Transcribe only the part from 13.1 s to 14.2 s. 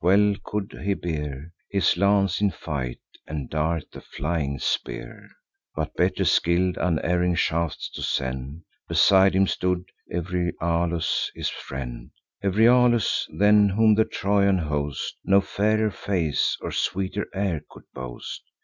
than whom the